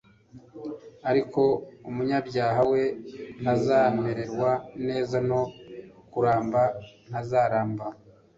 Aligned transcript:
ariko 1.09 1.41
umunyabyaha 1.89 2.61
we 2.71 2.81
ntazamererwa 3.41 4.51
neza 4.87 5.17
no 5.29 5.41
kuramba 6.11 6.61
ntazaramba 7.09 7.85